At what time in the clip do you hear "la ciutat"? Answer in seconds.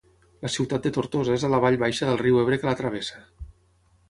0.45-0.87